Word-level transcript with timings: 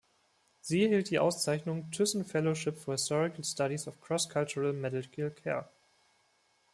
Sie 0.61 0.81
erhielt 0.81 1.11
die 1.11 1.19
Auszeichnung 1.19 1.91
„Thyssen 1.91 2.25
fellowship 2.25 2.79
for 2.79 2.95
historical 2.95 3.43
studies 3.43 3.85
of 3.87 4.01
cross-cultural 4.01 4.73
medical 4.73 5.29
care“. 5.29 5.69